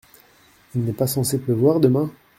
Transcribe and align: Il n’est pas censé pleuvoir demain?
Il 0.73 0.81
n’est 0.83 0.93
pas 0.93 1.05
censé 1.05 1.37
pleuvoir 1.37 1.79
demain? 1.79 2.09